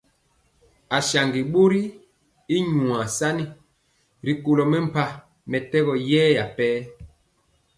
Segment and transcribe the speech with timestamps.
[0.97, 1.83] Asaŋgi bori
[2.55, 3.45] y nyuasani
[4.25, 5.11] ri kolo mempah
[5.49, 6.79] mɛtɛgɔ yɛya per.